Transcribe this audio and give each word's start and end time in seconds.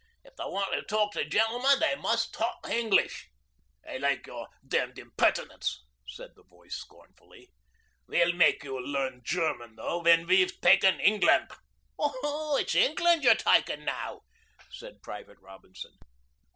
If 0.23 0.35
they 0.35 0.45
want 0.45 0.73
to 0.73 0.81
talk 0.81 1.11
to 1.11 1.23
gen'l'men 1.23 1.79
they 1.79 1.93
must 1.95 2.33
talk 2.33 2.67
English.' 2.67 3.29
'I 3.87 3.97
like 3.97 4.25
your 4.25 4.47
d 4.67 4.79
d 4.95 4.99
impertinence,' 5.03 5.85
said 6.07 6.31
the 6.35 6.41
voice 6.41 6.73
scornfully. 6.75 7.51
'We'll 8.07 8.33
make 8.33 8.63
you 8.63 8.83
learn 8.83 9.21
German, 9.23 9.75
though, 9.75 10.01
when 10.01 10.25
we've 10.25 10.59
taken 10.59 10.99
England.' 10.99 11.51
'Oh, 11.99 12.57
it's 12.59 12.73
Englan' 12.73 13.21
you're 13.21 13.35
takin' 13.35 13.85
now,' 13.85 14.21
said 14.71 15.03
Private 15.03 15.37
Robinson. 15.39 15.93